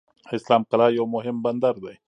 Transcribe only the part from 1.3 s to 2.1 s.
بندر دی.